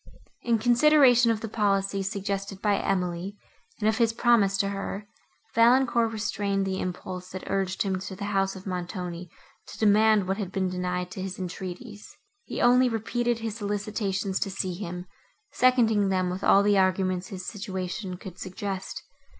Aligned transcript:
In 0.41 0.57
consideration 0.57 1.29
of 1.29 1.41
the 1.41 1.47
policy, 1.47 2.01
suggested 2.01 2.59
by 2.59 2.79
Emily, 2.79 3.37
and 3.79 3.87
of 3.87 3.99
his 3.99 4.13
promise 4.13 4.57
to 4.57 4.69
her, 4.69 5.07
Valancourt 5.53 6.11
restrained 6.11 6.65
the 6.65 6.79
impulse, 6.79 7.29
that 7.29 7.43
urged 7.45 7.83
him 7.83 7.99
to 7.99 8.15
the 8.15 8.25
house 8.33 8.55
of 8.55 8.65
Montoni, 8.65 9.29
to 9.67 9.77
demand 9.77 10.27
what 10.27 10.37
had 10.37 10.51
been 10.51 10.69
denied 10.71 11.11
to 11.11 11.21
his 11.21 11.37
entreaties. 11.37 12.17
He 12.45 12.59
only 12.59 12.89
repeated 12.89 13.37
his 13.41 13.57
solicitations 13.57 14.39
to 14.39 14.49
see 14.49 14.73
him; 14.73 15.05
seconding 15.51 16.09
them 16.09 16.31
with 16.31 16.43
all 16.43 16.63
the 16.63 16.79
arguments 16.79 17.27
his 17.27 17.45
situation 17.45 18.17
could 18.17 18.39
suggest. 18.39 19.03